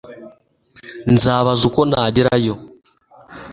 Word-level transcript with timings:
Nzabaza 1.13 1.61
uko 1.69 1.81
nagerayo 1.89 2.55